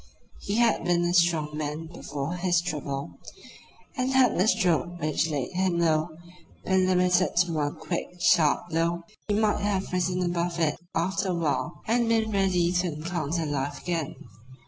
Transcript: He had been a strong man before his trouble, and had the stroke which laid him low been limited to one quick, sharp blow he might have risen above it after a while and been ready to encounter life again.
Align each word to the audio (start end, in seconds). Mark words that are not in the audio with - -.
He 0.39 0.55
had 0.55 0.83
been 0.83 1.03
a 1.03 1.13
strong 1.13 1.55
man 1.55 1.85
before 1.85 2.33
his 2.33 2.59
trouble, 2.59 3.19
and 3.95 4.09
had 4.11 4.35
the 4.35 4.47
stroke 4.47 4.99
which 4.99 5.29
laid 5.29 5.51
him 5.51 5.77
low 5.77 6.17
been 6.65 6.87
limited 6.87 7.35
to 7.35 7.53
one 7.53 7.75
quick, 7.75 8.19
sharp 8.19 8.69
blow 8.69 9.03
he 9.27 9.35
might 9.35 9.61
have 9.61 9.93
risen 9.93 10.23
above 10.23 10.59
it 10.59 10.79
after 10.95 11.29
a 11.29 11.35
while 11.35 11.83
and 11.85 12.09
been 12.09 12.31
ready 12.31 12.71
to 12.71 12.87
encounter 12.87 13.45
life 13.45 13.79
again. 13.83 14.15